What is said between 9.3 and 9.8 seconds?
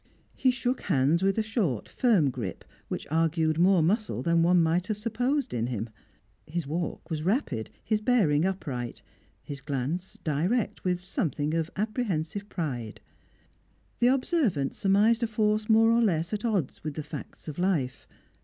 his